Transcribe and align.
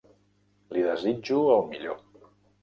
Li 0.77 0.85
desitjo 0.87 1.43
el 1.57 1.63
millor. 1.75 2.03